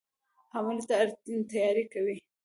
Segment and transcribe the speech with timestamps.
[0.53, 0.95] حملې ته
[1.51, 2.15] تیاری کوي.